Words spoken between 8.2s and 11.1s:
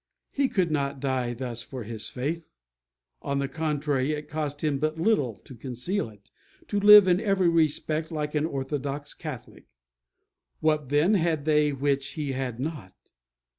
an orthodox Catholic. What,